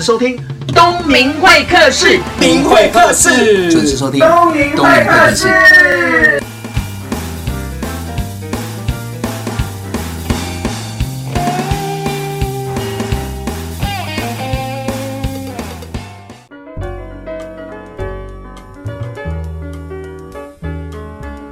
[0.00, 0.34] 收听
[0.68, 6.40] 东明会客室，明会客室，准时收听东明会客室。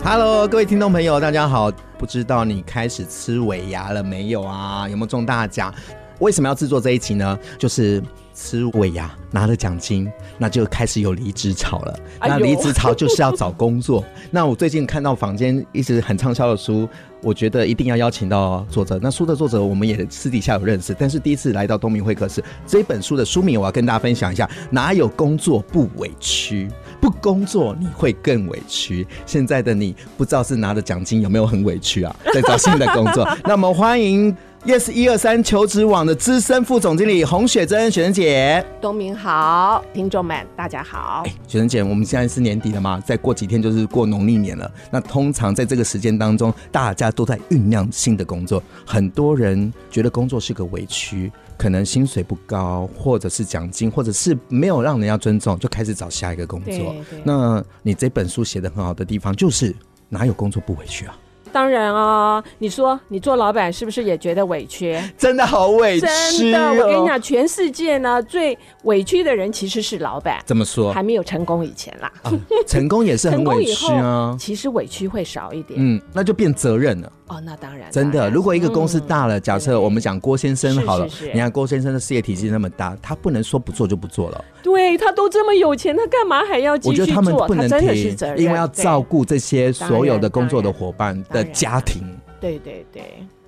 [0.02, 1.70] Hello，各位听众朋友，大家好。
[1.98, 4.88] 不知道你开始吃尾牙了没有啊？
[4.88, 5.74] 有没有中大奖？
[6.20, 7.38] 为什么要制作这一期呢？
[7.58, 8.02] 就是
[8.38, 11.98] 吃尾牙拿了奖金，那就开始有离职潮了。
[12.20, 14.04] 那离职潮就是要找工作。
[14.30, 16.88] 那我最近看到坊间一直很畅销的书，
[17.20, 18.96] 我觉得一定要邀请到作者。
[19.02, 26.70] 那书的作者我们也私底下有认识，但是第一次来到东明会客室，这本书的书名我要跟大家分享一下：哪有工作不委屈？
[27.00, 29.06] 不工作你会更委屈。
[29.26, 32.14] 现在的你不知道是拿着奖金有没有很委屈啊？
[32.32, 33.28] 在找新的工作。
[33.44, 34.34] 那么欢迎。
[34.66, 41.22] Yes 一二三求职网的资深副总经理洪雪珍，雪珍姐，东明好，听众们大家好。
[41.26, 44.70] 欸，雪珍姐，我们现在是年底了嘛，再过几天就是过农历年了。
[44.90, 48.60] 那通常在这个时间当中，大家都在酝酿新的工作。
[48.84, 56.94] 很多人觉得工作是个委屈，可能薪水不高，或者是奖金，或者是没有让人家尊重，就开始找下一个工作。
[57.22, 59.74] 那你这本书写的很好的地方，就是
[60.08, 61.16] 哪有工作不委屈啊？
[61.58, 64.96] 当然啊，你说你做老板是不是也觉得委屈？
[65.18, 66.10] 真的好委屈哦。
[66.38, 70.38] 真的，我跟你讲，全世界呢最委屈的人其实是老板。
[70.46, 70.92] 怎么说？
[70.92, 72.12] 还没有成功以前啦。
[72.22, 72.32] 啊，
[72.64, 74.36] 成功也是很 委屈啊。
[74.38, 75.80] 其实委屈会少一点。
[75.82, 77.12] 嗯，那就变责任了。
[77.26, 77.90] 哦，那当然。
[77.90, 84.44] 真的，如果一个公司大了，嗯、假设我们讲郭先生好了，是是是，你看郭先生的事业体系那么大，他不能说不做就不做了。
[84.62, 87.02] 对，他都这么有钱，他干嘛还要继续做？
[87.02, 92.02] 我觉得他们不能停，因为要照顾这些所有的工作的伙伴的家庭。
[92.40, 93.02] 对对对，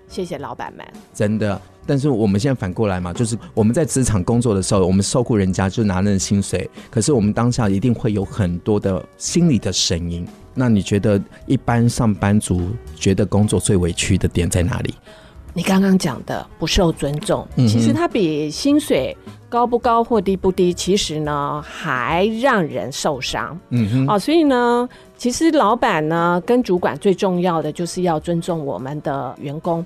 [0.09, 0.87] 谢谢老板们。
[1.15, 10.27] 真的，但是我们现在反过来嘛，就是我们在职场工作的时候，我们受雇人家就拿那个薪水，可是我们当下一定会有很多的心理的声音。
[10.55, 14.95] 那你觉得一般上班族觉得工作最委屈的点在哪里？
[15.53, 19.17] 你刚刚讲的不受尊重，其实它比薪水
[19.51, 23.59] 高不高或低不低，其实呢还让人受伤。
[23.71, 24.89] 嗯哼，哦，所以呢，
[25.19, 29.85] 其实老板呢跟主管最重要的就是要尊重我们的员工，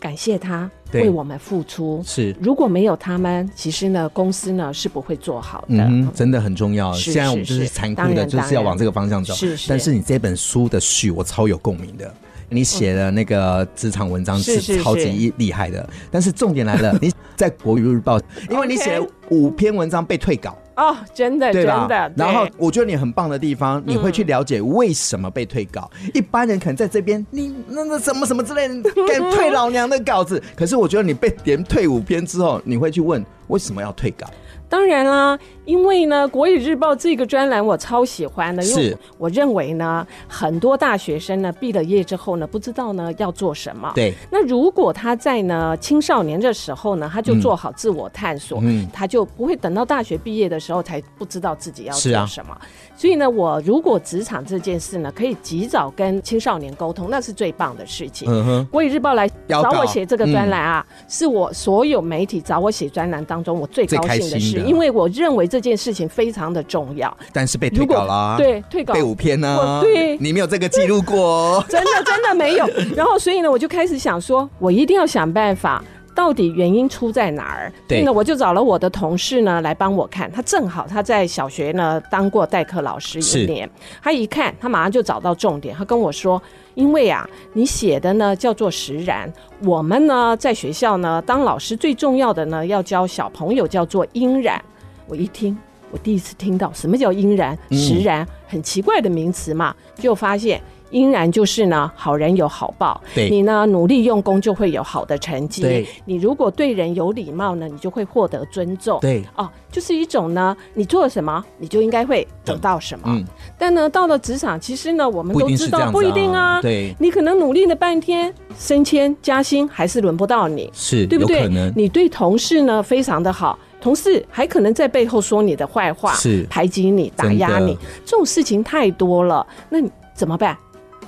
[0.00, 2.02] 感谢他为我们付出。
[2.04, 5.84] 是，如果没有他们，其实呢公司呢是不会做好的。
[5.84, 6.92] 嗯，真的很重要。
[6.92, 9.32] 现在我们就是残酷的，就是要往这个方向走。
[9.32, 9.68] 是是。
[9.68, 12.12] 但是你这本书的序，我超有共鸣的。
[12.48, 18.18] 你写的那个职场文章是超级厉害的，但是重点来了， 你在国语日报，
[18.50, 21.80] 因为你写了五篇文章被退稿哦，真的，对吧？
[21.80, 22.12] 真的。
[22.16, 25.90] 然后我觉得你很棒的地方，你会去了解为什么被退稿。
[26.14, 30.42] 一般人可能在这边，你那那什么什么之类的，给 退老娘的稿子。
[30.56, 34.26] 可是我觉得你被连退五篇之后，你会去问为什么要退稿？
[34.68, 43.90] 当然啦，因为呢，《国语日报》这个专栏我超喜欢的，因为我认为呢，很多大学生呢毕了业之后呢，不知道呢要做什么。
[43.94, 44.12] 对。
[44.30, 52.52] 那如果他在呢青少年的时候呢，他就做好自我探索，嗯，他就不会等到大学毕业的时候才不知道自己要做什么。
[52.52, 52.60] 啊。
[52.94, 58.30] 所以呢，我如果职场这件事呢，可以及早跟青少年沟通，那是最棒的事情。
[58.30, 58.66] 嗯哼。
[58.66, 64.57] 《国语日报》来找我写这个专栏啊，嗯，是我所有媒体找我写专栏当中我最高兴的事。
[64.64, 68.94] 因为我认为这件事情非常的重要，但是被退稿了，啊，对，退稿。
[68.94, 72.66] 被五篇呢，对，你没有这个记录过，真 的真的没有。
[72.96, 77.72] 然后所以呢，我就开始想说，我一定要想办法，到底原因出在哪儿？
[77.86, 83.68] 对，那我就找了我的同事呢来帮我看，他正好他在小学呢当过代课老师一年，
[84.02, 86.40] 他一看，他马上就找到重点，他跟我说。
[86.78, 89.30] 因为啊，你写的呢叫做实然，
[89.64, 94.64] 我们呢在学校呢当老师最重要的呢要教小朋友叫做应然。
[95.08, 95.58] 我一听，
[95.90, 100.62] 我第一次听到什么叫应然、实然，很奇怪的名词嘛，就发现。
[100.90, 103.00] 应然就是呢，好人有好报。
[103.14, 105.62] 对，你呢努力用功就会有好的成绩。
[105.62, 108.98] 对，你如果对人有礼貌呢，你就会获得尊重。
[109.00, 113.04] 对，哦，就是一种呢，你做了什么，你就应该会得到什么。
[113.08, 113.24] 嗯，
[113.58, 116.60] 但呢，到了职场，其实呢，我们都知道不一定啊。
[116.62, 121.48] 对，你可能努力了半天，升迁加薪还是轮不到你，是对不对？
[121.74, 129.46] 你对同事呢非常的好，同事还可能在背后说你的坏话，是排挤你、打压你，这种事情太多了。
[129.68, 130.56] 那你怎么办？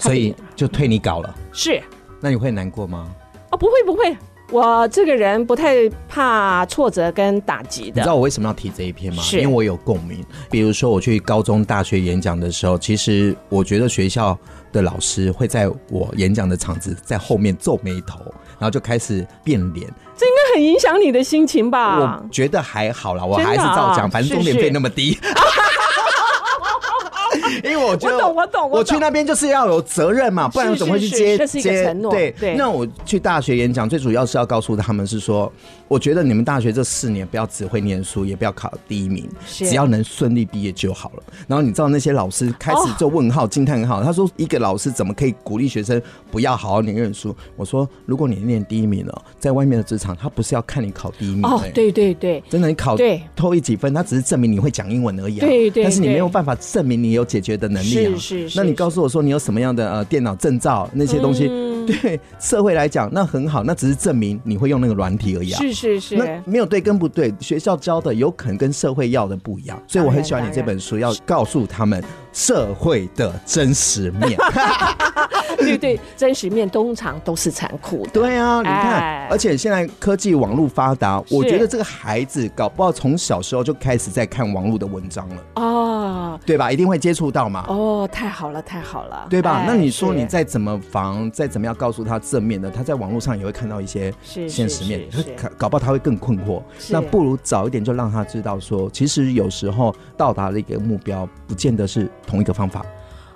[0.01, 1.81] 所以就退你稿了，是？
[2.21, 3.09] 那你会难过吗？
[3.51, 4.17] 哦，不会不会，
[4.51, 7.97] 我这个人不太怕挫折跟打击的。
[7.97, 9.23] 你知道我为什么要提这一篇吗？
[9.23, 10.25] 是因为我有共鸣。
[10.51, 14.37] 比如说我去高中、大学演讲的时候，其实我觉得学校
[14.73, 18.21] 的老师会在我演讲的场子在后面皱眉头，
[18.59, 21.99] 然后就开始变脸，这应该很影响你的心情吧？
[21.99, 25.13] 我觉得还好啦，我还是照讲，反正钟点费那么低。
[25.13, 25.70] 是 是
[27.69, 32.11] 因为我觉得我懂，我懂，我去那边就是要有责任嘛，不然怎么会去接接承诺？
[32.11, 32.55] 对对。
[32.57, 35.53] 那我去大学演讲，最主要是要告诉他们是说，
[35.89, 41.23] 我觉得你们大学这四年不要只会念书，也不要考第一名，只要能顺利毕业就好了。
[41.47, 47.35] 然后你知道那些老师开始就问号惊叹号，他说一个老师怎么可以鼓励学生不要好好念念书？
[47.57, 58.13] 我说如果你念第一名了，在外面的职场，他不是要看你考第一名哦，对对对，真的你考对偷一几分，他只是证明你会讲英文而已啊，对对，但是你没有办法证明你有解决的能力啊。
[58.19, 65.61] 是是，那你告诉我说你有什么样的呃电脑证照那些东西，嗯、 对社会来讲那很好，那只是证明你会用那个软体而已啊。
[65.61, 72.03] 是是是，那没有对跟不对，学校教的有可能跟社会要的不一样，所以我很喜欢你这本书，要告诉他们
[72.33, 74.39] 社会的真实面。
[75.59, 78.11] 对对，真实面通常都是残酷的。
[78.13, 85.37] 对啊，你看，而且现在科技网络发达，我觉得这个孩子搞不好从小时候就开始在看网络的文章了。
[85.57, 86.73] 哦，对吧？
[86.73, 87.65] 一定会接触到嘛。
[87.69, 89.65] 哦，太好了，太好了，对吧？
[89.67, 95.09] 那你说你再怎么防，再怎么样告诉他正面的，他在网络上也会看到一些现实面，
[95.57, 96.63] 搞不好他会更困惑。
[96.91, 102.85] 那不如早一点就让他知道说，其实有时候到达了一个目标，不见得是同一个方法。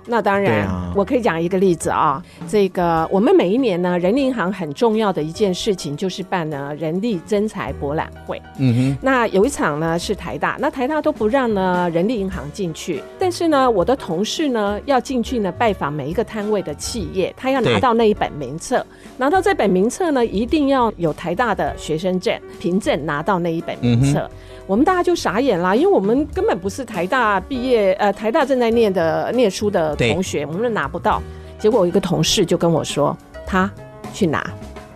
[0.05, 2.21] 那当然，啊、我可以讲一个例子啊。
[2.47, 8.41] 这个我们每一年呢，人力银行很重要的一件事情就是办呢人力征才博览会。
[8.59, 8.97] 嗯哼。
[9.01, 18.85] 那有一场呢是台大，那台大都不让呢人力银行进去，但是呢我的同事呢要进去呢拜访每一个摊位的企业，他要拿到那一本名册，
[19.17, 24.19] 拿到这本名册呢一定要有台大的学生证凭证拿到那一本名册。
[24.19, 24.29] 嗯
[24.67, 31.21] 我们大家就傻眼啦，因为我们根本不是台大毕业，呃，台大正在念的念书的同学，我们都拿不到。
[31.59, 33.15] 结果我一个同事就跟我说，
[33.45, 33.69] 他
[34.11, 34.45] 去拿。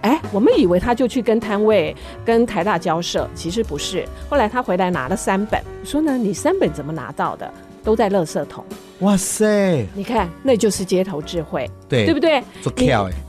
[0.01, 1.95] 哎，我们以为他就去跟摊位、
[2.25, 4.05] 跟台大交涉，其实不是。
[4.29, 7.51] 后来他回来拿了三本，说呢，你三本怎么拿到的？
[7.83, 8.63] 都在垃圾桶。
[8.99, 9.85] 哇塞！
[9.95, 12.43] 你看，那就是街头智慧，对对不对？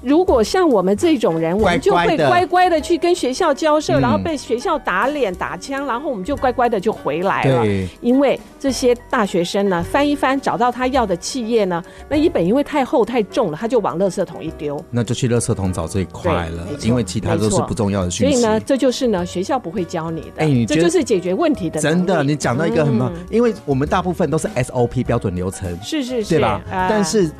[0.02, 7.64] 如果像我们这种人，我们就会乖乖的去跟学校交涉，然后被学校打脸打枪，然后我们就乖乖的就回来了。
[8.00, 14.82] 因为这些大学生呢，翻一翻找到他要的企业呢，那一本因为太厚太重了，他就往垃圾桶一丢。
[14.90, 18.40] 那就去垃圾桶找最快了，因为其他都是不重要的讯息。
[18.40, 20.38] 所以呢，这就是呢，学校不会教你的。
[20.38, 21.80] 哎，这就是解决问题的。
[21.80, 25.59] 真的，你讲到一个很棒，因为我们大部分都是 SOP 标准流程。
[25.82, 26.60] 是是是，对吧？
[26.70, 27.30] 呃、但是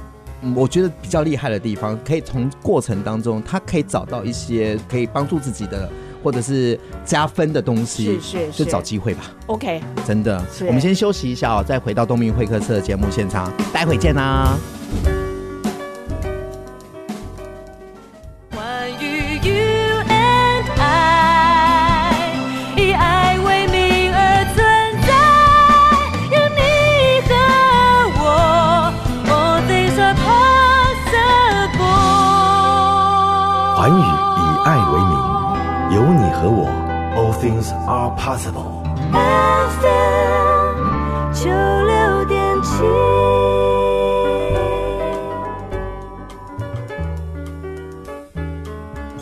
[0.54, 5.88] 我觉得比较厉害的地方，可以从过程当中，他可以找到一些可以帮助自己的，
[6.22, 8.18] 或者是加分的东西。
[8.18, 9.24] 是是是，就找机会吧。
[9.46, 10.42] OK，真的。
[10.66, 14.56] 我们先休息一下哦，再回到东明会客室的节目现场，待会见啦。
[36.40, 36.66] 和我
[37.14, 38.80] ，All things are possible。
[39.76, 42.82] FM 九六点七，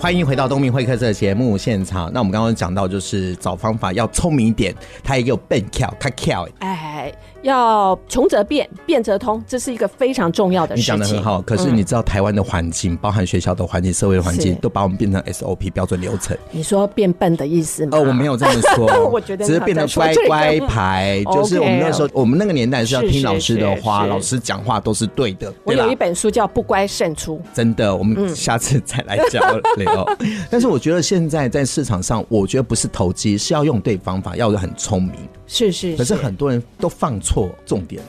[0.00, 2.08] 欢迎回到东明会客室的节目现场。
[2.12, 4.72] 那我们刚刚讲到，就是找方法要聪明一点，
[5.02, 7.12] 他也有笨巧，他巧哎。
[7.42, 10.94] 要穷则变，变则通，这是一个非常重要的事情。
[10.94, 16.36] 你讲得很好，可是你知道台湾的环境，嗯、包含学校的环境、社会的环境，都把我们变成 SOP 标准流程。
[16.50, 17.96] 你说变笨的意思吗？
[17.96, 21.22] 哦，我没有这么说， 我觉得只是变得乖乖牌。
[21.32, 25.52] 就是我们那时候我们那个年代是要听老师的话，老师讲话都是对的。
[25.64, 29.42] 我有一本书叫《不乖胜出》，真的，我们下次再来讲
[29.76, 30.04] 聊。
[30.20, 35.12] 嗯、 但是我觉得现在在市场上，我觉得不是投机，是要用对方法，要很聪明。
[35.48, 38.00] 是是，是，可是很多人都放错重点。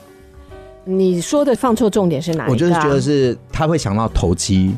[0.84, 2.52] 你说的放错重点是哪一个？
[2.52, 4.72] 我就是觉得是他会想到投机。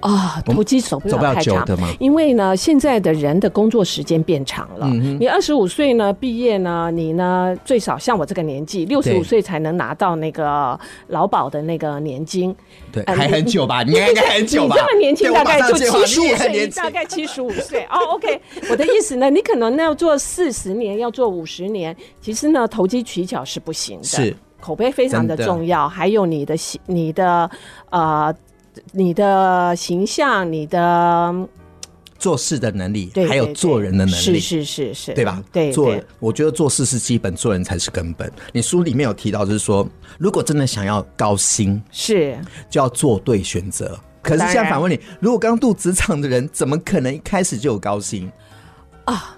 [0.00, 1.66] 啊，投机走不了太长，
[1.98, 4.86] 因为呢，现在的人的工作时间变长了。
[4.88, 10.78] 你二十五岁呢毕业呢，你呢最少像我这个年纪，六十五岁才能拿到那个
[11.08, 12.54] 劳保的那个年金。
[12.90, 13.82] 对，还很久吧？
[13.86, 14.74] 你应该很久吧？
[14.74, 17.84] 你这么年轻，大概就七十五岁，大概七十五岁。
[17.84, 18.40] 哦，OK，
[18.70, 21.94] 我的意思呢，你可能要做四十年，要做五十年。
[22.20, 24.04] 其实呢，投机取巧是不行的。
[24.04, 26.54] 是，口碑非常的重要，还有你的
[26.86, 27.50] 你的
[27.90, 28.34] 呃。
[28.92, 31.48] 你的形象，你的
[32.18, 35.42] 做事的能力，对对对，还有做人的能力，是是是是，对吧？
[35.52, 38.30] 对，对，做我觉得做事是基本，做人才是根本。
[38.52, 43.98] 你书里面有提到，就是说，如果真的想要高薪，是就要做对选择。
[44.22, 48.30] 可是现在反问你，如果刚入职场的人，怎么可能一开始就有高薪？
[49.06, 49.36] 啊，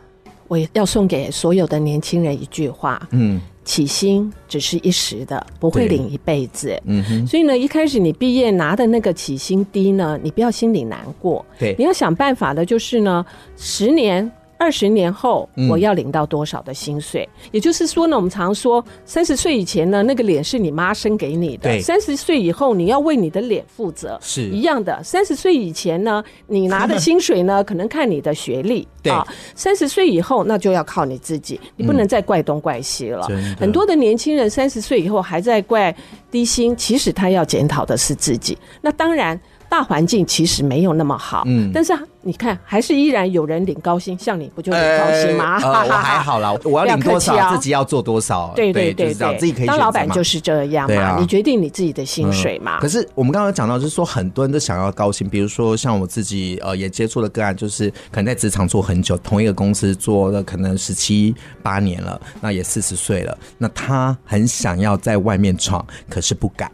[0.48, 3.40] 我也要送给所有的年轻人一句话，嗯。
[3.64, 6.81] 起薪只是一时的，不会领一辈子。
[6.85, 11.45] 嗯哼，所以呢，一开始你毕业拿的那个起薪低呢，你不要心里难过。
[11.59, 13.25] 对，你要想办法的，就是呢，
[13.57, 14.31] 十年。
[14.62, 17.28] 二十年后我要领到多少的薪水？
[17.42, 25.02] 嗯、也就是说呢，我们常说三十岁以前呢，那个脸是你妈生给你的；三十岁以后你要为你的脸负责，是一样的。
[25.02, 28.87] 三十岁以前呢，你拿的薪水呢， 可能看你的学历。
[29.02, 29.26] 对啊，
[29.57, 33.26] 三十岁以后那就要靠你自己，你不能再怪东怪西了。
[33.31, 35.92] 嗯、很多的年轻人三十岁以后还在怪
[36.31, 38.57] 低薪，其实他要检讨的是自己。
[38.81, 39.40] 那当然。
[39.73, 45.57] 大环境其实没有那么好，嗯，但是你看，还是依然有人领高薪，像你不就领高薪吗？
[45.62, 52.76] 呃呃、我还好啦， 我要领多少，自己要做多少，对对对对，自己可以当老板就是这样嘛，啊，你决定你自己的薪水嘛。
[52.76, 66.71] 嗯、可是我们刚刚讲到，就是说很多人都想要高薪，比如说像我自己，呃，也接触的个案，就是可能在职场做很久，同一个公司做了可能十七八年了，那也四十岁了，那他很想要在外面闯，可是不敢。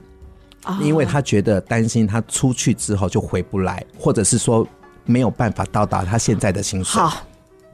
[0.81, 4.67] 因为他觉得担心他出去之后就回不来，或者是说
[5.05, 7.01] 没有办法到达他现在的薪水。
[7.01, 7.23] 好，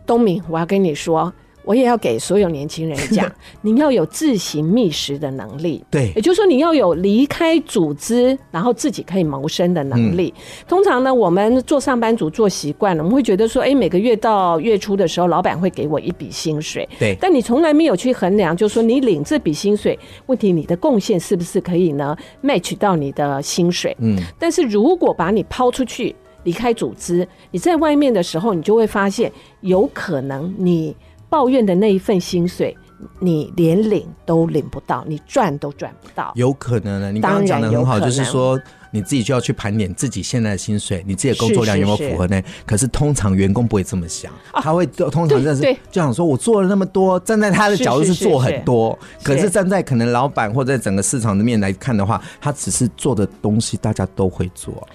[0.06, 1.32] 东明，我要跟你说。
[1.64, 3.30] 我也要给所有年轻人讲，
[3.62, 5.84] 你要有自行觅食的能力。
[5.90, 10.32] 对，也就是说你要有离开组织，然后自己可以谋生的能力。
[10.36, 16.88] 嗯、通常呢，我们做上班族做习惯了，我们会觉得说，哎，每个月到月初的时候，老板会给我一笔薪水。
[16.98, 23.96] 对，但你从来没有去衡量，就是说你领这笔薪水，问题你的贡献是不是可以呢 match 到你的薪水？
[24.00, 30.94] 嗯，但是如果把你抛出去，离开组织，你在外面的时候，你就会发现，有可能你。
[31.34, 32.76] 抱怨的那一份薪水，
[33.18, 36.30] 你连领都领不到，你赚都赚不到。
[36.36, 37.10] 有可能呢？
[37.10, 38.56] 你刚刚讲的很好，就是说
[38.92, 42.36] 你自己就要去盘点自己现在的薪水，你自己的工作量有没有符合呢？
[42.36, 54.86] 是是是，可是通常员工不会这么想，啊、他会通常认识就想说，我做了那么多，站在他的角度是做很多，可是站在可能老板或者整个市场的面来看的话，他只是做的东西大家都会做。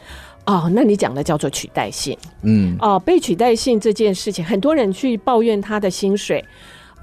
[0.49, 6.43] 哦，那你讲的叫做取代性，嗯，哦，被取代性这件事情，很多人去抱怨他的薪水，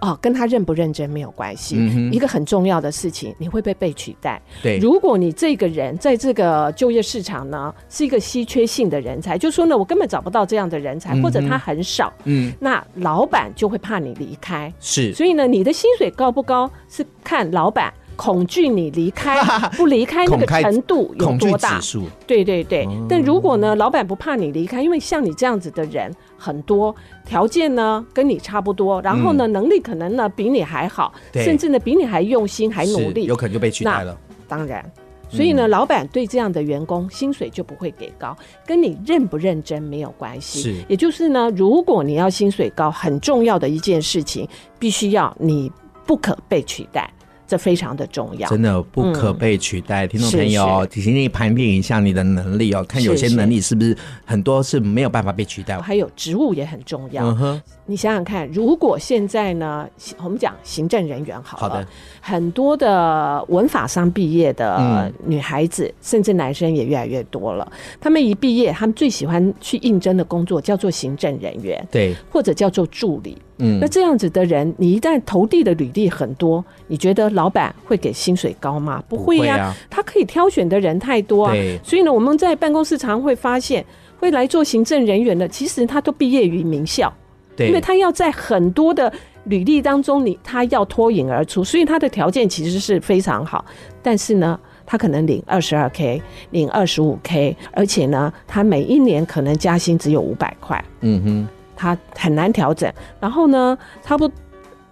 [0.01, 1.77] 哦，跟他认不认真没有关系。
[1.79, 4.43] 嗯、一个很重要的事情，你会不会被取代？
[4.65, 17.95] 对，如果你这个人在这个就业市场呢，是一个稀缺性的人才，就说呢，我根本找不到这样的人才，嗯、或者他很少，嗯，那老板就会怕你离开，是，所以呢，你的薪水高不高是看老板。
[18.17, 19.41] 恐惧你离开
[19.77, 21.79] 不离开那个程度有多大？
[22.27, 22.89] 对对对。
[23.09, 26.95] 但如果呢，老板不怕你离开，因为像你这样子的人很多，
[27.25, 34.19] 条件呢跟你差不多，然后呢能力可能呢比你还好，甚至呢比你还用心还努力，有可能就被取代了。
[34.49, 34.85] 当然，
[35.29, 40.63] 所以呢，老板对这样的员工薪水就不会给高，跟你认不认真没有关系。
[40.63, 45.71] 是，也就是呢，如果你要薪水高，很重要的一件事情，必须要你
[46.07, 47.11] 不可被取代。
[47.47, 50.07] 这非常的重要，真的不可被取代。
[50.07, 55.79] 嗯、听众朋友，提醒你盘点一下你的能力哦，看有些能力是不是很多是没有办法被取代。
[55.79, 57.25] 还有职务也很重要。
[57.25, 59.89] 嗯哼，你想想看，如果现在呢，
[60.23, 61.89] 我们讲行政人员好了，好的，
[62.21, 67.71] 很多的文法商毕业的女孩子，嗯、甚至男生也越来越多了。
[68.01, 73.39] 他们一毕业，他们最喜欢去应征的工作叫做行政人员，对，或者叫做助理。
[73.59, 79.03] 嗯，那这样子的人，你一旦投递的履历很多，你觉得老板会给薪水高吗？
[79.09, 81.53] 不会呀、啊，啊、他可以挑选的人太多啊。
[81.53, 83.83] 对所以呢，我们在办公室常会发现，
[84.19, 87.11] 会来做行政人员的，其实他都毕业于名校，
[87.57, 89.11] 对，因为他要在很多的
[89.45, 93.65] 履历当中，你他要脱颖而出，所以他的条件其实是非常好。
[94.03, 96.21] 但是呢，他可能领二十二 k，
[96.51, 100.85] 领二十五 k，而且呢，他每一年可能加薪只有五百块。
[101.01, 101.49] 嗯哼。
[101.77, 104.37] 他很难调整，然后呢，差不多。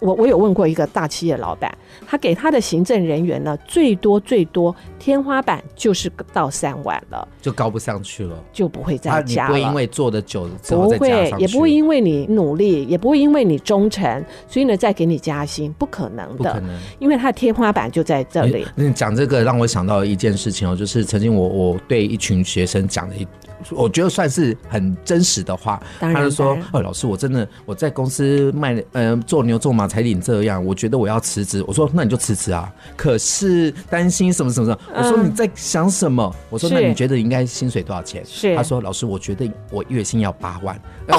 [0.05, 9.47] 我我有问过一个大企业老板，他给他的行政人员呢，最多最多天花板就是到三万了，就高不上去了，就不会再加了。
[9.47, 16.69] 不会因为做的久不会，也不会因为你努力，也不会因为你忠诚，所以呢再给你加薪，不可能的，不可能，
[16.99, 18.67] 因为他的天花板就在这里。
[18.75, 23.27] 你讲这个让我想到一件事情哦，就是曾经我我对一群学生讲的一，
[23.71, 31.63] 我觉得算是很真实的话，他就说：“哦，老师，我真的我在公司卖呃做牛做马。”才领这样，我觉得我要辞职。
[31.65, 32.69] 我说那你就辞职啊。
[32.97, 34.79] 可是担心什么什么什么？
[34.93, 36.35] 我说你在想什么？
[36.49, 38.21] 我说那你觉得应该薪水多少钱？
[38.25, 40.77] 是他说老师，我觉得我月薪要八万。
[41.07, 41.17] 那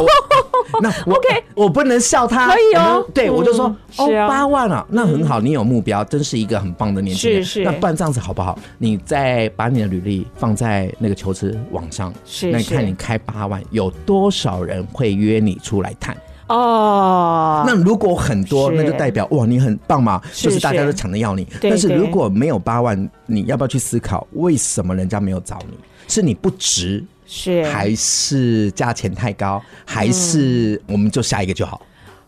[1.06, 2.48] 我 OK，我不能笑他。
[2.48, 3.02] 可以哦。
[3.14, 7.42] 对，我就说哦八万啊，那很好，你有目标，真是一个很棒的年轻人。
[7.42, 7.64] 是是。
[7.64, 8.58] 那不然这样子好不好？
[8.76, 12.50] 你再把你的履历放在那个求职网上，是。
[12.50, 16.14] 那你看你开八万，有多少人会约你出来谈？
[16.48, 17.64] 哦。
[17.66, 21.46] 那如果很多，那就代表哇，你很棒嘛，就是大家都抢着要你。
[21.60, 25.76] 但是如果没有八万，你要不要去思考为什么人家没有找你？
[26.08, 31.82] 是你不值，是还是价钱太高，还是我们就下一个就好？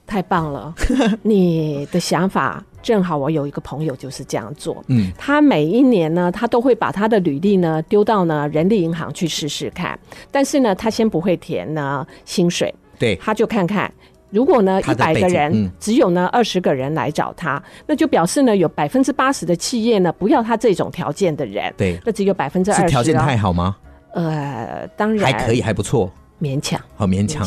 [0.04, 0.74] 太棒了，
[1.22, 3.14] 你的想法正好。
[3.14, 9.98] 我有一个朋友就是这样做，嗯，他每一年呢，他都会把他的履历呢丢到呢人力银行去试试看，
[10.32, 13.92] 但是呢，他先不会填呢薪水，对，他就看看，
[14.30, 23.76] 如果呢一百个人、嗯、只有呢二十个人来找他，那就表示呢有百分之八十的企业呢不要他这种条件的人，对，那只有百分之二十，条件太好吗？
[24.12, 27.46] 呃，当然还可以，还不错，勉强，好勉强。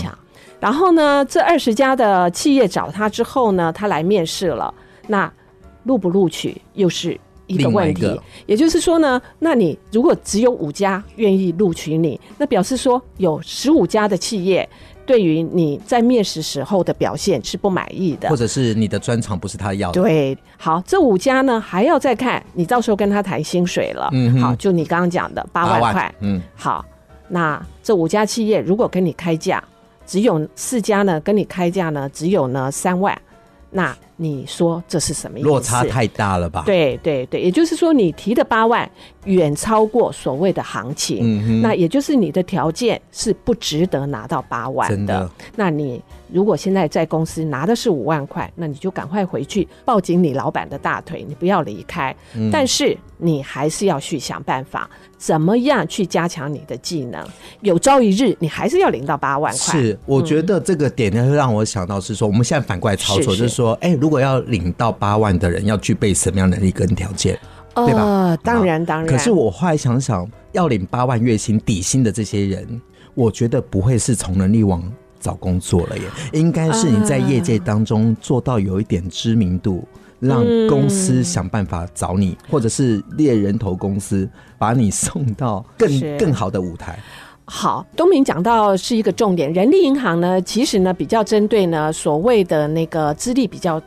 [0.59, 4.71] 然后呢，这二十家的企业找他之后呢，他来面试了。
[5.07, 5.31] 那
[5.83, 8.21] 录不录取又是一个问题。
[8.45, 14.69] 也就是说呢，那你如果只有五家愿意录取你，那表示说有十五家的企业
[15.11, 20.01] 对于你在面试时候的表现是不满意的，或者是你的专长不是他要的。
[20.01, 24.07] 对，好，这五家呢还要再看你到时候跟他谈薪水了。
[24.13, 26.15] 嗯，好，就你刚刚讲的八万块。
[26.21, 26.85] 嗯，好，
[27.27, 29.61] 那这五家企业如果跟你开价。
[30.05, 33.21] 只有四家呢，跟你开价呢，只有呢三万，
[33.69, 35.47] 那你说这是什么意思？
[35.47, 36.61] 落差太大了吧？
[36.63, 38.87] 对对对，也就是说你提的八万
[39.25, 44.95] 远超过所谓的行情，那也就是你的条件是不值得拿到八万的。
[44.95, 45.99] 真的，那你
[46.31, 52.15] 如果现在在公司拿的是五万块，那你就赶快回去抱紧你老板的大腿，你不要离开。
[52.35, 54.87] 嗯，但是你还是要去想办法。
[55.17, 57.23] 怎么样去加强你的技能？
[57.59, 59.79] 有朝一日你还是要领到八万块。
[59.79, 67.39] 是，我觉得这个点呢，会让我想到是说，我们现在反过来操作，就是说，哎，如果要领到八万的人，要具备什么样的能力跟条件，
[67.73, 68.03] 对吧？
[68.03, 69.07] 呃，当然，当然。
[69.07, 72.79] 可是我后来想想，要领八万月薪底薪的这些人，
[73.15, 74.83] 我觉得不会是从人力网
[75.19, 76.03] 找工作了耶，
[76.33, 79.83] 应该是你在业界当中做到有一点知名度。
[80.21, 86.99] 让公司想办法找你，嗯、或者是猎人头公司把你送到更更好的舞台。
[87.45, 93.81] 好，东明讲到是一个重点，人力银行呢，其实呢比较针对呢所谓的那个资历比较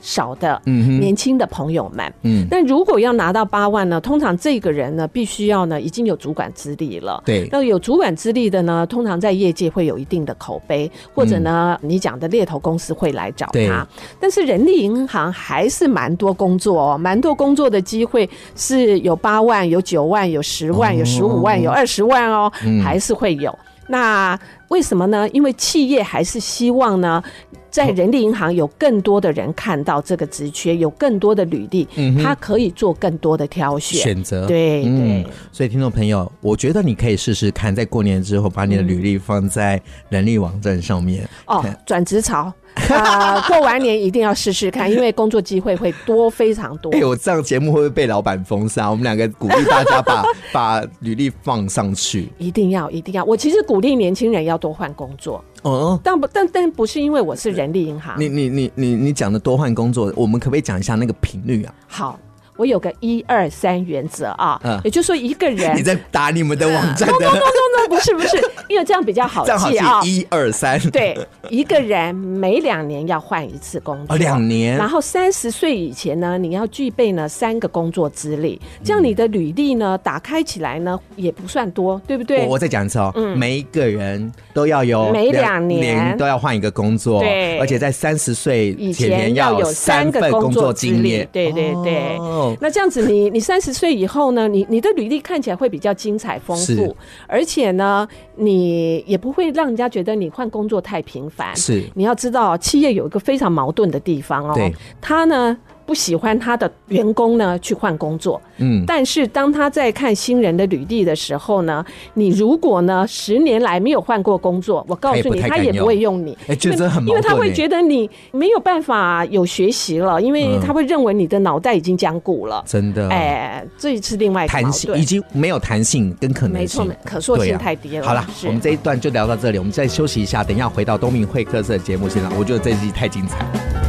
[0.00, 13.86] 少的年轻的朋友们，嗯，但如果要拿到八万呢，通常这个人呢必须要呢已经有主管资历了，对，那有主管资历的呢，通常在业界会有一定的口碑，或者呢，你讲的猎头公司会来找他。
[14.20, 22.50] 但是人力银行还是蛮多工作哦，蛮多工作的机会是有八万、有九万、有十万、有十五万、有二十万哦，
[22.82, 23.56] 还是会有。
[23.90, 25.26] 那为什么呢？
[25.30, 27.22] 因为企业还是希望呢，
[27.70, 31.86] 在人力银行有更多的人看到这个职缺，有更多的履历，
[32.22, 34.46] 他可以做更多的挑选选择。
[34.46, 41.28] 对，嗯，所以听众朋友，我觉得你可以试试看，在过年之后把你的履历放在人力网站上面。
[41.46, 42.52] 哦，转职潮。
[42.90, 46.92] 啊、呃，过完年一定要试试看，因为工作机会会多非常多。
[46.94, 48.88] 哎、欸，我这样节目会不会被老板封杀？
[48.88, 53.24] 我们两个鼓励大家把 把履历放上去，一定要一定要。
[53.24, 55.42] 我其实鼓励年轻人要多换工作。
[55.62, 58.18] 哦，但不但但不是因为我是人力银行。
[58.18, 61.74] 你你你你你讲的多换工作，我们可不可以讲一下那个频率啊？
[61.86, 62.18] 好。
[62.58, 68.36] 我有个一二三原则啊，嗯，也就是说一个人 你在打你们的网站的，不不不不，不是不是，
[68.68, 70.02] 因为这样比较好记啊。
[70.02, 71.16] 一二三，对，
[71.48, 74.76] 一个人每两年要换一次工作，两年。
[74.76, 82.44] 然后三十岁以前呢，你要具备呢三个工作资历，这样你的履历呢打开起来呢也不算多，对不对？
[82.46, 86.16] 我再讲一次哦，嗯，每一个人都要有每两年。
[86.18, 92.18] 都要换一个工作，对，而且在三十岁以前要有三个工作经历，对对对。
[92.60, 98.06] 那这样子你，你你三十岁以后呢，你你的履历看起来会比较精彩丰富，而且呢，
[98.36, 101.54] 你也不会让人家觉得你换工作太频繁。
[101.56, 105.56] 是，你要知道，企业有一个非常矛盾的地方哦，对，他呢。
[105.88, 128.06] 不喜欢他的员工呢去换工作，嗯，但是当他在看新人的履历的时候呢，你如果呢十年来没有换过工作，我告诉你，他也不会用你，哎，这真很，因为他会觉得你没有办法有学习了，因为他会认为你的脑袋已经僵固了，真的，哎，这一次另外一个弹性已经没有弹性跟可能性，没错，可塑性太低了。
[128.06, 133.87] 好了，我们这一段就聊到这里，我们再休息一下，等一下回到东明会客室的节目现场，我觉得这一集太精彩了。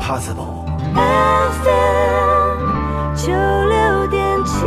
[0.00, 0.64] Possible.
[0.94, 2.56] FM
[3.14, 4.66] 九六点七。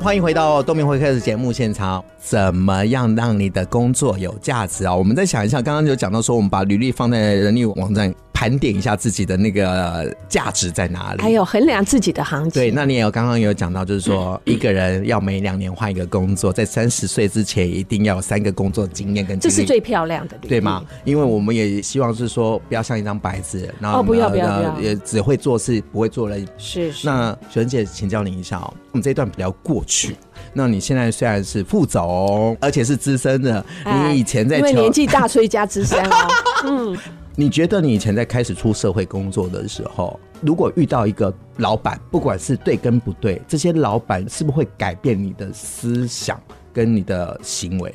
[0.00, 2.04] 欢迎回到东明会客的节目现场。
[2.18, 4.94] 怎么样让你的工作有价值啊？
[4.94, 12.50] 我们再想一下，刚刚就讲到说，我们把履历放在人力网站，盘点一下自己的那个价值在哪里，还有衡量自己的行情。
[12.50, 20.84] 对，那你也有刚刚有讲到，就是说一个人要每两年换一个工作，在三十岁之前一定要有三个工作经验跟经历，这是最漂亮的，对吗？
[21.04, 26.44] 因为我们也希望是说，不要像一张白纸，然后、哦、不要不要不要，也只会做事不会做人。
[26.58, 27.06] 是是。
[27.06, 30.16] 那学生姐，请教您一下哦，我们这一段比较过去。
[30.52, 36.28] 那你现在虽然是副总，而且是资深的，你以前在因为年纪大，所以加资深哦。
[36.66, 36.98] 嗯，
[37.34, 46.40] 你觉得你以前在开始出社会工作的时候，如果遇到一个老板，不管是对跟不对，这些老板是不是会改变你的思想
[46.72, 47.90] 跟你的行为？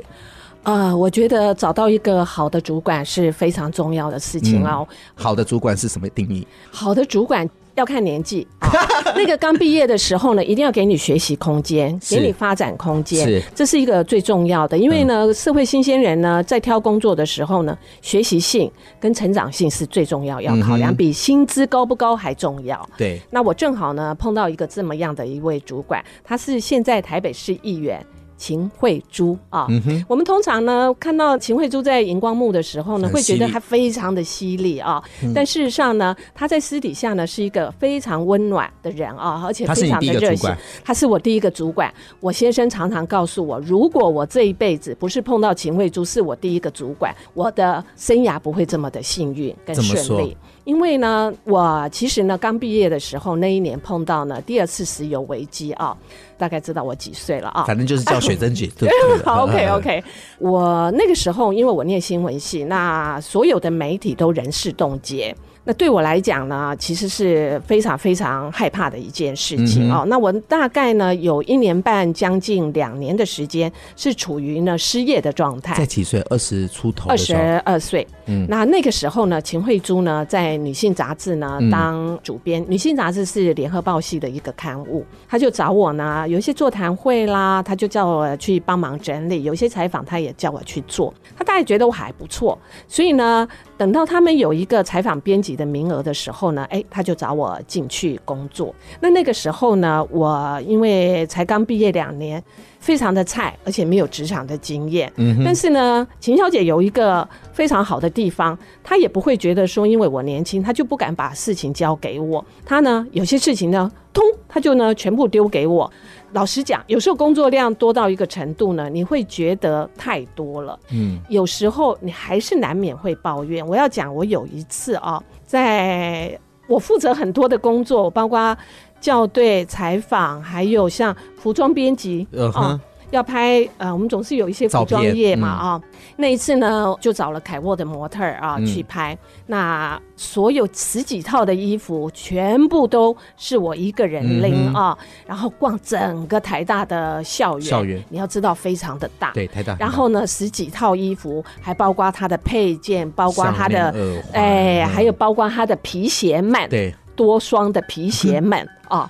[0.64, 4.88] 啊、呃，我觉得找到一个好的主管是非常重要的事情哦。
[4.90, 6.46] 嗯、好的主管是什么定义？
[6.72, 7.48] 好的主管。
[7.78, 8.72] 要看年纪啊，
[9.16, 14.76] 那个刚毕业的时候呢，一定要给你学习空间，给你发展空间，这是一个最重要的。
[14.76, 22.88] 因为呢，社会新鲜人呢，在挑工作的时候呢，学习性跟成长性是最重要，要考量，比薪资高不高还重要。
[22.98, 28.04] 对，那我正好呢碰到一个这么样的一位主管，他是现在台北市议员。
[28.38, 35.04] 秦慧珠啊，嗯、我们通常呢看到秦慧珠在荧光幕的时候呢，会觉得她非常的犀利啊。
[35.34, 40.50] 但事实上呢，她在私底下呢是一个非常温暖的人啊，而且非常的热心。
[40.84, 41.92] 她是我第一个主管。
[42.20, 50.38] 我先生常常告诉我，如果我这一辈子不是碰到秦慧珠，是我第一个主管，我的生涯不会这么的幸运跟顺利。
[50.68, 55.96] 因为呢，我其实呢刚毕业的时候那一年碰到呢第二次石油危机啊，
[56.38, 57.64] 大概知道我几岁了啊？
[57.64, 58.70] 反正就是叫雪珍姐。
[58.78, 58.90] 对，
[59.24, 60.04] 好，OK OK。
[60.40, 65.34] 我那个时候因为我念新闻系，那所有的媒体都人事冻结。
[65.68, 70.06] 那对我来讲呢，其实是非常非常害怕的一件事情哦。
[70.08, 75.76] 那我大概呢有一年半，将近两年的时间是处于呢失业的状态。
[75.76, 76.22] 在几岁？
[76.30, 77.10] 二十出头。
[77.10, 78.08] 二十二岁。
[78.28, 78.48] 嗯。
[78.48, 82.66] 那那个时候呢，秦慧珠呢在女性杂志呢当主编。
[82.70, 91.14] 女性杂志是联合报系的一个刊物，他就找我呢，有一些座谈会啦，他就叫我去帮忙整理；有一些采访，他也叫我去做。
[91.38, 93.46] 他大概觉得我还不错，所以呢，
[93.78, 98.74] 等到他们有一个采访编辑的名额的时候呢，哎，他就找我进去工作。
[99.00, 102.44] 那那个时候呢，我因为才刚毕业两年，
[102.80, 105.12] 非常的菜，而且没有职场的经验。
[105.18, 112.44] 嗯，但是呢，秦小姐有一个非常好的地方，她也不会觉得说因为我年轻，她就不敢把事情交给我。
[112.66, 115.92] 她呢，有些事情呢，通，她就呢全部丢给我。
[116.34, 120.78] 老实讲，有时候工作量多到一个程度呢，你会觉得太多了。
[120.92, 123.66] 嗯，有时候你还是难免会抱怨。
[123.66, 126.38] 我要讲，我有一次啊，在
[126.68, 128.56] 我负责很多的工作，包括
[129.00, 132.74] 校对、采访，还有像服装编辑啊。
[132.74, 132.80] Uh.
[133.12, 136.00] 要拍呃，我们总是有一些服装业嘛啊、嗯。
[136.18, 139.18] 那一次呢，就找了凯沃的模特啊、嗯、去拍。
[139.46, 145.08] 那所有十几套的衣服，全部都是我一个人拎啊、嗯。
[145.28, 149.32] 然后逛整个台大的校园，校园你要知道非常的大。
[149.32, 149.76] 对，台大。
[149.80, 153.94] 然后呢，十几套衣服，还包括它的配件，包括它的
[154.34, 159.10] 哎、嗯，还有包括它的皮鞋们，对，多双的皮鞋们啊。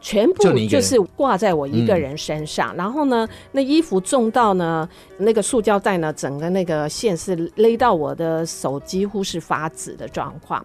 [0.00, 10.64] 全部就是挂在我一个人身上，然后呢，那衣服重到呢，那个塑胶袋呢，整个那个线是勒到我的手，几乎是发紫的状况。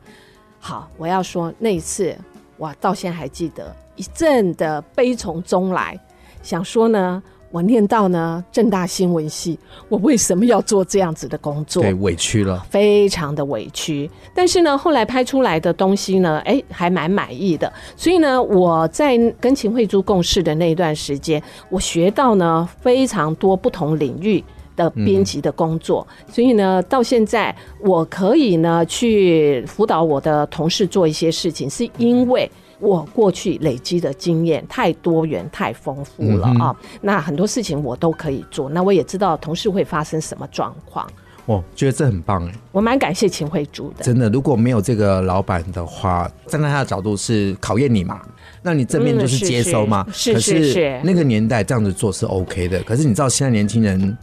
[0.60, 2.16] 好，我要说那一次，
[2.58, 6.00] 我到现在还记得一阵的悲从中来，
[6.42, 7.22] 想说呢。
[7.54, 11.84] 我念到呢，正大新闻系，我为什么要做这样子的工作？
[11.84, 14.10] 对，委屈了，非常的委屈。
[14.34, 17.72] 但是呢，后来拍出来的东西呢，哎，还蛮满意的。
[17.96, 21.40] 所以呢，我在跟秦慧珠共事的那一段时间，
[21.70, 24.44] 我学到呢非常多不同领域
[24.76, 26.08] 的编辑的工作。
[26.26, 26.34] 嗯。
[26.34, 32.50] 所以呢，到现在我可以呢去辅导我的同事做一些事情，是因为。
[32.84, 37.00] 我过去累积的经验太多元、太丰富了啊、嗯！
[37.02, 38.70] 那很多事情我都可以做。
[38.70, 41.10] 那我也知道同事会发生什么状况。
[41.46, 42.54] 我觉得这很棒哎！
[42.74, 44.04] 我蛮感谢秦慧珠的。
[44.04, 48.20] 真的，如果没有这个老板的话，站在他的角度是考验你嘛？
[48.62, 50.04] 那你正面就是接收嘛？
[50.08, 50.74] 嗯、是是是，是。
[50.74, 52.84] 可是那个年代这样子做是 OK 的。
[52.84, 54.18] 可是你知道现在年轻人。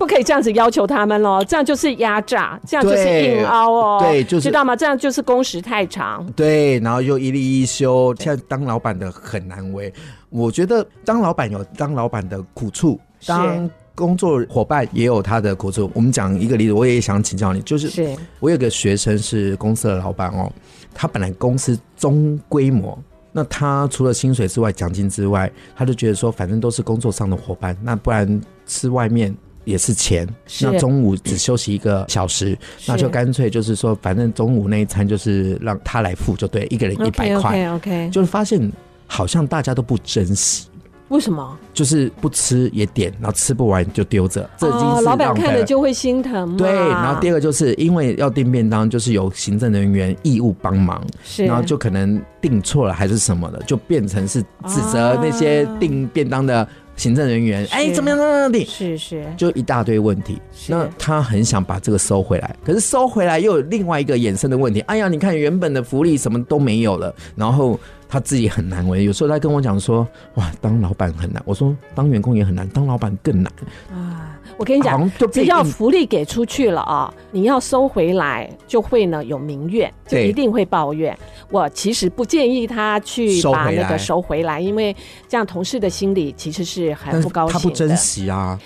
[0.00, 4.74] 不可以这样子要求他们喽，这样就是压榨，这样就是硬凹哦，对，就是知道吗？
[4.74, 9.92] 这样就是工时太长，对，然后又一例一休，现在当老板的很难为。
[10.30, 15.90] 我觉得当老板有当老板的苦处，当工作伙伴也有他的苦处。
[15.92, 20.50] 我们讲一个例子，我也想请教你，就是，是我有个学生是公司的老板哦，
[20.94, 22.98] 他本来公司中规模，
[23.32, 30.66] 那他除了薪水之外，奖金之外，他就觉得说，反正都是工作上的伙伴，那不然吃外面也是钱，是。
[30.66, 38.70] 那中午只休息一个小时，那就干脆就是说，反正中午那一餐就是让他来付就对，一个人一百块，OK 就是发现
[39.06, 40.66] 好像大家都不珍惜。
[41.08, 41.58] 为什么？
[41.74, 46.56] 就是不吃也点，然后吃不完就丢着，这已经是老板看了就会心疼。
[46.56, 56.66] 对，然后第二个就是因为要订便当，就是有行政人员义务帮忙，是，然后就可能订错了还是什么的，就变成是指责那些订便当的
[57.00, 58.66] 行政人员，哎，怎么样怎么样？
[58.66, 60.38] 是是，就一大堆问题。
[60.68, 64.80] 那他很想把这个收回来，可是收回来又有另外一个衍生的问题。
[64.80, 67.80] 哎呀，你看原本的福利什么都没有了，然后。
[68.12, 73.52] 他自己很难为，有时候他跟我讲说：“哇，当老板很难。”我说：“当员工也很难，当老板更难。”
[73.94, 74.29] 啊，
[74.60, 81.18] 我跟你讲，只要福利给出去了啊，你要收回来就会呢有民怨，就一定会抱怨。
[81.50, 84.94] 我其实不建议他去把那个收回来，因为
[85.26, 87.58] 这样同事的心里其实是很不高兴的。
[87.58, 88.60] 他不珍惜啊。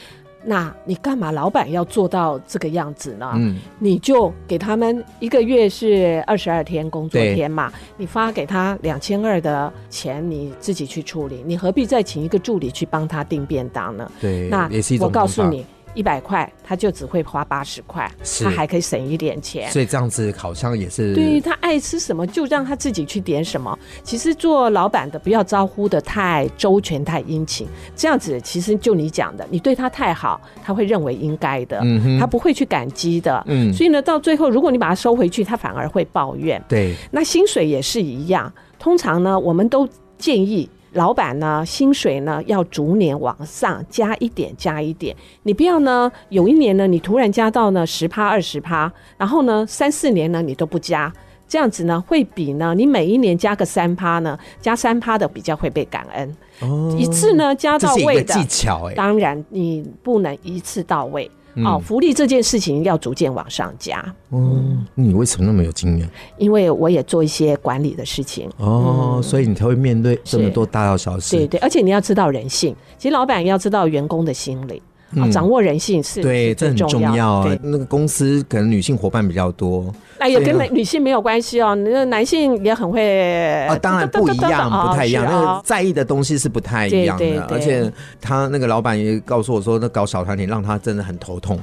[0.47, 3.31] 那你干嘛老板要做到这个样子呢？
[3.37, 14.11] 嗯，你就给他们一个月是二十二天工作天嘛，你发给他两千二的钱，你自己去处理，你何必再请一个助理去帮他订便当呢？
[14.21, 15.65] 对，那我告诉你。
[15.95, 18.11] 一百块，他就只会花八十块，
[18.43, 19.71] 他还可以省一点钱。
[19.71, 23.79] 所以这样子好像也是对于他爱吃什么就让他自己去点什么。
[24.03, 33.43] 其实做老板的不要招呼的太周全、太殷勤，这样子其实就你讲的，你对他太好，他会认为应该的，嗯，他不会去感激的。
[33.47, 36.63] 嗯，所以呢，到最后如果你把他收回去，他反而会抱怨。
[36.69, 38.53] 对，那薪水也是一样。
[38.79, 40.69] 通常呢，我们都建议。
[40.95, 45.15] 老板呢，薪水呢要逐年往上加一点，加一点。
[45.43, 51.13] 你不要呢，有一年呢，你突然加到呢十趴、二十趴，然后呢三四年呢你都不加，
[51.49, 56.37] 这样子呢会比呢你每一年加个三趴呢，加三趴的比较会被感恩。
[56.61, 61.31] 哦，一次呢加到位的技巧哎，当然你不能一次到位。
[61.57, 64.05] 哦，福利这件事情要逐渐往上加。
[64.31, 64.61] 哦，
[64.95, 66.09] 你为什么那么有经验？
[66.37, 68.51] 因为我也做一些管理的事情。
[68.57, 71.37] 哦，所以你才会面对这么多大大小事。
[71.37, 74.83] 对对，而且你要知道人性，其实老板要知道员工的心理。
[75.17, 77.59] 啊，掌握人性是对，这很重要啊。
[77.63, 81.75] 那个公司可能女性伙伴比较多，那也跟女性没有关系哦。
[81.75, 85.25] 那男性也很会啊，当然不一样，不太一样。
[85.25, 87.47] 那个在意的东西是不太一样的。
[87.51, 91.59] 而且他那个老板也告诉我说，那搞小团体让他真的很头痛。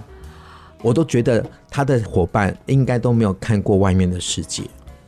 [0.82, 4.64] 我都觉得他的伙伴应该都没有看过外面的世界。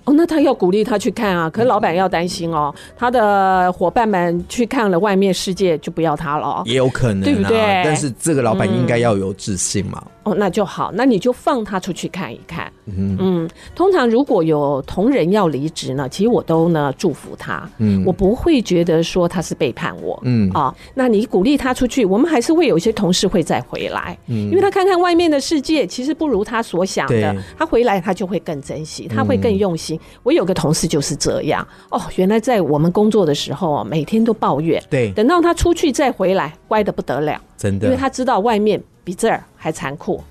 [0.05, 6.61] 哦，那他要鼓励他去看啊，可是老板要担心哦，他的伙伴们去看了外面世界，就不要他了。
[6.65, 7.81] 也有可能，对不对？
[7.85, 10.03] 但是这个老板应该要有自信嘛。
[10.23, 12.71] 哦，那就好，那你就放他出去看一看。
[12.85, 17.69] 嗯嗯，通常如果有同仁要离职呢，其实我都呢祝福他。
[17.77, 20.17] 嗯，我不会觉得说他是背叛我。
[20.23, 24.17] 嗯啊，那你鼓励他出去，我们还是会有一些同事会再回来。
[24.27, 27.35] 嗯，因为他看看外面的世界，其实不如他所想的。
[27.57, 29.92] 他回来他就会更珍惜，他会更用心。
[30.23, 31.67] 我有个同事就是这样。
[31.89, 34.81] 哦，原来在我们工作的时候，每天都抱怨。
[34.89, 37.41] 对，等到他出去再回来，乖的不得了。
[37.57, 38.81] 真的，因为他知道外面。
[39.05, 40.23] 比这儿还残酷。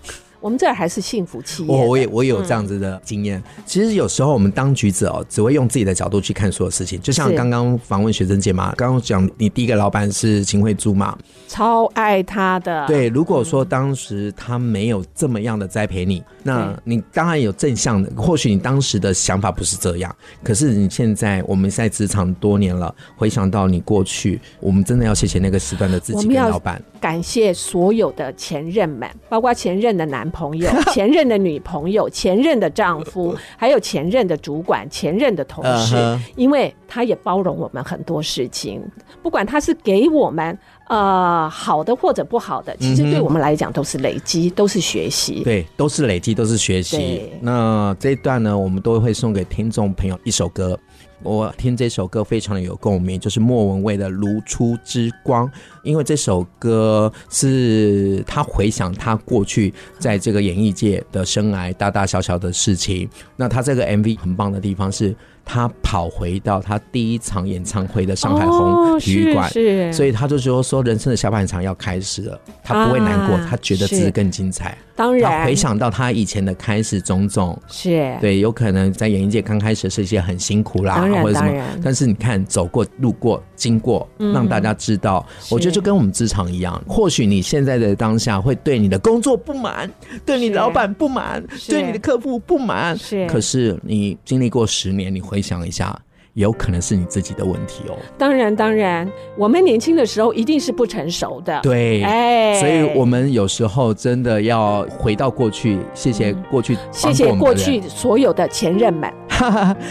[0.42, 1.72] 我们这儿还是幸福企业。
[1.72, 3.42] 我我也我也有这样子的经验。
[3.46, 7.00] 嗯、其实有时候我们当局者哦，只会用自己的角度去看所有事情。
[7.00, 11.16] 就像刚刚访问学生姐嘛，刚刚讲你第一个老板是秦慧珠嘛，
[11.48, 12.86] 超爱他的。
[12.86, 18.10] 对，如果说当时他没有这么样的栽培你，那你当然有正向的。
[18.16, 26.82] 或许你当时的想法不是这样，可是你现在我们在职场多年了，回想到你过去，我们真的要谢谢那个时段的自己跟老板。
[27.00, 35.94] 感谢所有的前任们，包括前任的男朋友、 前任的女朋友、前任的丈夫，还有前任的主管、前任的同事，
[36.34, 38.82] 因为他也包容我们很多事情，
[39.22, 45.42] 不管他是给我们呃好的或者不好的，其实对我们来讲都是累积，都是学习。
[45.44, 47.30] 对，都是累积，都是学习。
[47.40, 50.78] 那这一段呢，我们都会送给听众朋友一首歌。
[51.22, 55.46] 我听这首歌非常的有共鸣，就是莫文蔚的《如初之光》，
[55.82, 63.08] 因为这首歌是他回想他过去在这个演艺界的生涯大大小小的事情。
[63.36, 65.14] 那他这个 MV 很棒的地方是。
[65.44, 74.78] 他跑回到他第一场演唱会的上海红体育馆，是，所以他就说说人生的下半场要开始了，他不会难过，他觉得自己更精彩。
[75.02, 78.16] 当然，回想到他以前的开始种种，是。
[78.20, 89.90] 对，有可能在演艺界刚开始是一些很辛苦啦，或者什么，但是你看走过、路过、经过，让大家知道，我觉得就跟我们职场一样，或许你现在的当下会对你的工作不满，
[90.24, 95.98] 对你老板不满，对你的客户不满，是，可是你经历过十年，你回想一下。
[96.34, 97.96] 有可能是你自己的问题哦。
[98.16, 101.60] 当然，当然，我们年轻的时候一定是不成熟的。
[101.62, 109.12] 对，哎，所以我们有时候真的要回到过去，谢谢过去，谢谢过去所有的前任们。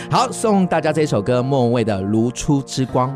[0.09, 3.09] 好，送大家这首歌，莫文蔚的《如初之光》。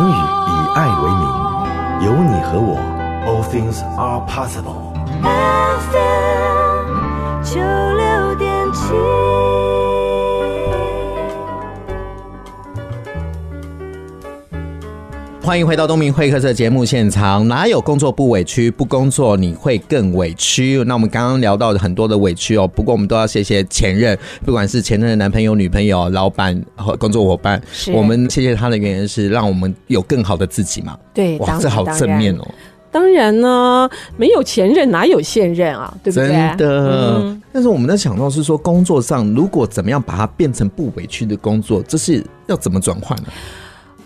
[0.00, 0.16] 寰宇以
[0.74, 1.24] 爱为名，
[2.06, 2.80] 有你和我
[3.26, 4.94] ，All things are possible。
[5.90, 9.29] FM 九六点七。
[15.42, 17.48] 欢迎回到东明会客室节目现场。
[17.48, 18.70] 哪有工作不委屈？
[18.70, 20.84] 不工作你会更委屈。
[20.84, 27.60] 那我们刚刚聊到很多的委屈哦，不过我们都要谢谢前任，不管是前任的男朋友、女朋友、老板和工作伙伴，
[27.92, 30.96] 我们谢谢他的原因是让我们有更好的自己嘛。
[31.14, 32.46] 对，哇，这好正面哦。
[32.92, 35.92] 当然呢，没有前任哪有现任啊？
[36.02, 36.28] 对不对？
[36.28, 37.16] 真的。
[37.18, 43.28] 嗯、但是我们在想到是说，工作上如果怎么样把它变成不委屈的工作，这是要怎么转换呢？
[43.28, 43.32] 啊、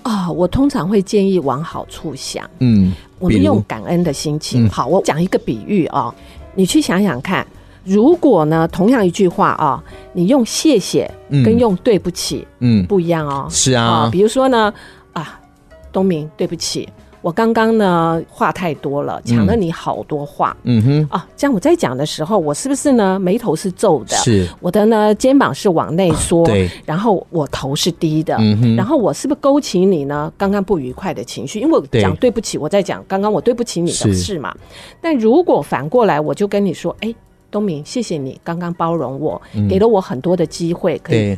[0.04, 4.66] 哦，我通常会建议往好处想，嗯，我们用感恩的心情。
[4.66, 6.14] 嗯、好，我讲一个比喻啊、哦，
[6.54, 7.46] 你去想想看，
[7.84, 11.10] 如果呢，同样一句话啊、哦，你用谢谢
[11.44, 13.46] 跟用对不起，嗯，不一样哦。
[13.50, 14.72] 是啊、哦，比如说呢，
[15.14, 15.40] 啊，
[15.90, 16.88] 东明，对不起。
[17.24, 20.54] 我刚刚呢话太多了，抢了你好多话。
[20.64, 24.14] 嗯哼啊，这样我在讲的时候，我是不是呢眉头是皱的？
[24.18, 24.46] 是。
[24.60, 26.70] 我的呢肩膀是往内缩，啊， 对。
[26.84, 28.37] 然后我头是低的。
[28.38, 28.76] 嗯哼。
[28.76, 31.60] 然后我是不是勾起你呢刚刚不愉快的情绪？
[31.60, 34.54] 因为我讲对不起，我在讲刚刚我对不起你的事嘛。
[35.00, 37.14] 但如果反过来，我就跟你说，哎，
[37.50, 41.34] 东明，谢谢你刚刚包容我，嗯，给了我很多的机会可以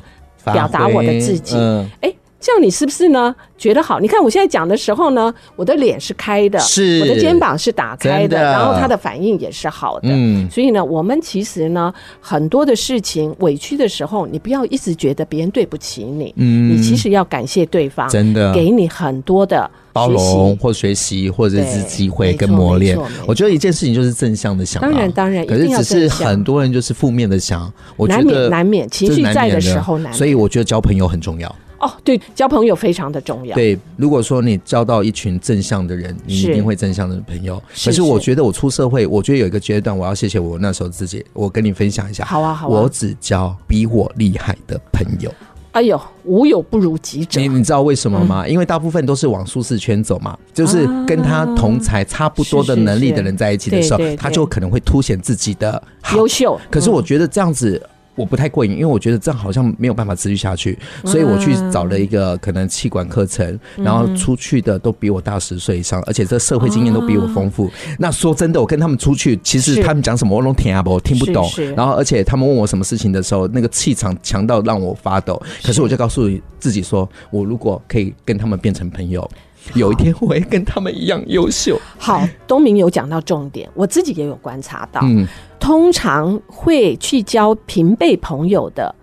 [0.46, 1.54] 表达我的自己。
[1.56, 1.88] 嗯。
[2.00, 2.10] 哎。
[2.10, 2.16] 这
[2.52, 3.34] 样你是不是呢？
[3.58, 3.98] 觉得好？
[3.98, 10.08] 你看我现在讲的时候呢，我的脸是开的，是我的肩膀是打开的，然后他的反应也是好的。
[10.10, 22.98] 嗯，所以呢，我们其实呢，很多的事情委屈的时候，你不要一直觉得别人对不起你，嗯，你其实要感谢对方，真的给你很多的包容或学习或者是机会跟磨练。
[23.26, 31.56] 我觉得一件事情就是正向的想，当然当然，可是只是很多人就是负面的想，我觉得难免难免情绪在的时候难，所以我觉得交朋友很重要。
[31.78, 33.54] 哦，对，交朋友非常的重要。
[33.54, 37.62] 对，如果说你交到一群正向的人，你一定会正向的朋友。
[37.84, 41.24] 可是我觉得我出社会，我觉得有一个阶段，我要谢谢我那时候自己。
[41.32, 42.80] 我跟你分享一下，好啊，好啊。
[42.80, 45.32] 我只交比我厉害的朋友。
[45.72, 47.38] 哎呦，无有不如己者。
[47.38, 48.44] 你你知道为什么吗？
[48.46, 55.82] 嗯、因为大部分都是往舒适圈走嘛，就是跟他同才差不多的能力的人在一起的时候，他就可能会凸显自己的
[56.14, 56.58] 优秀。
[56.70, 57.80] 可是我觉得这样子。
[58.16, 67.70] 我不太过瘾，因为我觉得这样好像没有办法持续下去，所以我去找了一个可能气管课程，然后出去的都比我大十岁以上，而且这社会经验都比我丰富。
[67.98, 71.48] 那说真的，我跟他们出去，其实他们讲什么我都听不，我听不懂。
[71.76, 75.40] 然后，而且他们问我什么事情的时候，那个气场强到让我发抖。
[75.62, 79.28] 可是我就告诉自己说，我如果可以跟他们变成朋友。
[79.74, 81.78] 有一天我会跟他们一样优秀。
[81.98, 85.00] 好，东明有讲到重点，我自己也有观察到。
[85.04, 85.26] 嗯，
[85.58, 88.94] 通常会去交平辈朋友的，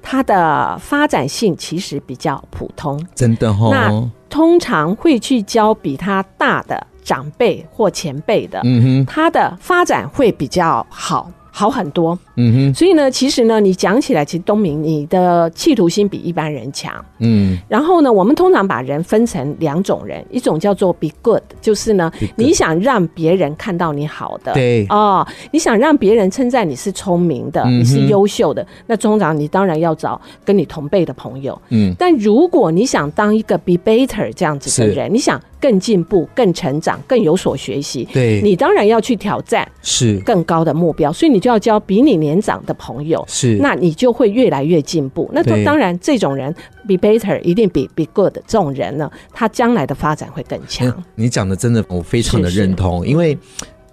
[0.00, 3.04] 他的发展性其实比较普通。
[3.14, 3.68] 真的哦。
[3.70, 11.30] 那通常会去交比他大的长辈或前辈的，嗯哼，他的发展会比较好。
[11.54, 35.38] 好很多，嗯哼，所以呢，其实呢，你讲起来，其实东明你的企图心比一般人强，嗯，然后呢，我们通常把人分成两种人，一种叫做 be good，就是呢，你想让别人看到你好的，对，哦，你想让别人称赞你是聪明的，你是优秀的，那通常你当然要找跟你同辈的朋友，嗯，但如果你想当一个 be better 这样子的人，你想。
[35.62, 45.30] 更进步、更成长、更有所学习，对，你当然要去挑战是更高的目标，所以你就要交比你年长的朋友，是，那你就会越来越进步。
[45.32, 46.52] 那当然，这种人
[46.88, 50.92] 比 better 一定比 be good 这种人呢，他将来的发展会更强。
[51.14, 53.38] 你讲的真的我非常的认同，因为。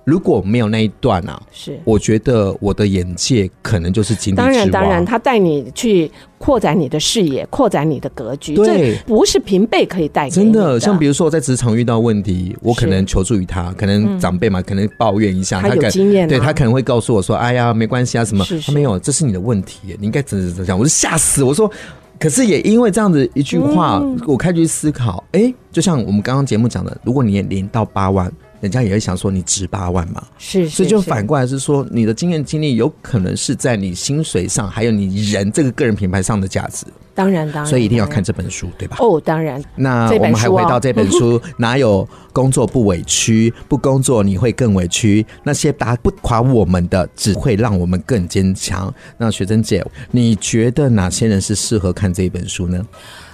[0.09, 4.51] 如果没有那一段啊，是我觉得我的眼界可能就是井底之蛙。
[4.51, 10.27] 当然，当然，他带你去扩展你的视野，扩展你的格局，对，这不是平辈可以带。
[10.29, 20.77] 真的，像比如说我在职场遇到问题，我可能求助于他，可能长辈嘛，可能抱怨一下，他有经验，对他可能会告诉我说：“哎呀，没关系啊，什么？”他没有，这是你的问题，你应该怎么怎么讲？
[20.77, 21.71] 我就吓死，我说。
[22.19, 28.29] 可是也因为这样子一句话，我开始去思考，哎，就像我们刚刚节目讲的，如果你年到八万。
[28.61, 36.85] 人家也会想说你值八万嘛，是，是，所以就反过来是说，你的经验经历有可能是在你薪水上，还有你人这个个人品牌上的价值。
[37.15, 38.95] 当然，当然，所以一定要看这本书，对吧？
[39.01, 39.61] 哦，当然。
[39.75, 43.53] 那我们还回到这本书， 哪有工作不委屈？
[43.67, 45.25] 不工作你会更委屈。
[45.43, 48.93] 那些打不垮我们的，只会让我们更坚强。
[49.17, 52.81] 那学珍姐，你觉得哪些人是适合看这一本书呢？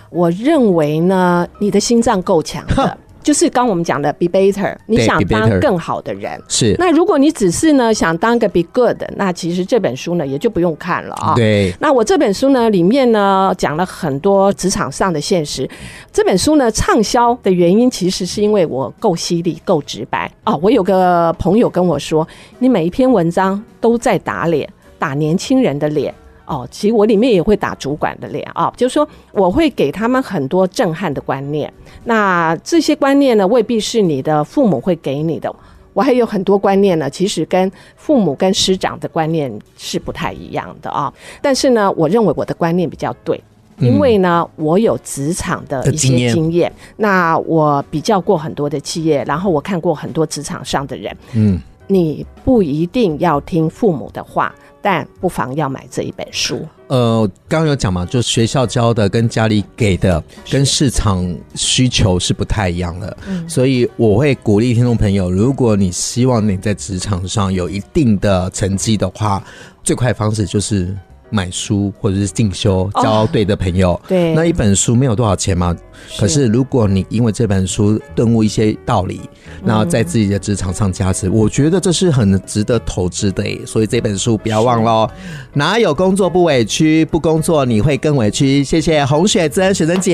[0.10, 2.98] 我认为呢，你的心脏够强的。
[3.26, 6.76] 就是刚我们讲的 be better，你想当更好的人是。
[6.78, 11.34] 那如果你只是呢想当个 be good，那其实这本书呢也就不用看了啊。
[11.36, 11.74] 对。
[11.80, 15.68] 那我这本书呢里面呢讲了很多职场上的现实。
[16.14, 20.56] 这本书呢畅销的原因其实是因为我够犀利、够直白啊。
[20.58, 22.28] 我有个朋友跟我说，
[22.60, 24.70] 你每一篇文章都在打脸，
[25.00, 26.14] 打年轻人的脸。
[26.46, 31.72] 哦，其实我里面也会打主管的脸啊，就是说我会给他们很多震撼的观念。
[32.04, 35.54] 那这些观念呢，未必是你的父母会给你的。
[35.94, 41.12] 我还有很多观念呢，其实跟父母跟师长的观念是不太一样的啊。
[41.42, 43.42] 但是呢，我认为我的观念比较对，
[43.80, 46.72] 因为呢，我有职场的一些经验。
[46.98, 51.18] 那我比较过很多的企业，然后我看过很多职场上的人。
[51.34, 54.54] 嗯，你不一定要听父母的话。
[54.86, 56.64] 但不妨要买这一本书。
[56.90, 63.18] 呃，刚刚有讲嘛，就学校教的跟家里给的，跟市场需求是不太一样的。
[63.28, 69.44] 嗯，所以我会鼓励听众朋友，如果你希望你在职场上有一定的成绩的话，
[69.84, 70.96] 最快的方式就是。
[71.30, 73.94] 买书或者是进修，交对的朋友。
[73.94, 75.76] 哦、 对，那一本书没有多少钱嘛。
[76.20, 79.22] 可是如果你因为这本书顿悟一些道理，
[79.66, 83.44] 然后在自己的职场上加持，嗯，我觉得这是很值得投资的。
[83.66, 85.10] 所以这本书不要忘喽。
[85.54, 87.06] 哪有工作不委屈？
[87.06, 88.64] 不工作你会更委屈。
[88.64, 90.14] 谢谢洪雪珍，雪珍姐。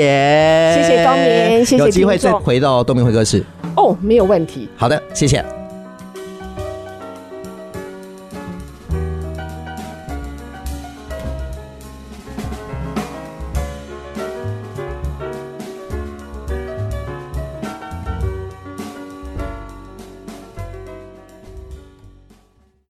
[0.75, 1.77] 谢谢东明，谢谢。
[1.77, 3.43] 有机会再回到东明会客室。
[3.75, 4.69] 哦，没有问题。
[4.75, 5.60] 好的，谢谢。